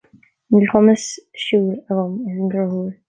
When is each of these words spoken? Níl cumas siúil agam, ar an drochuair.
Níl 0.53 0.63
cumas 0.71 1.05
siúil 1.43 1.77
agam, 1.93 2.17
ar 2.33 2.41
an 2.41 2.53
drochuair. 2.55 2.97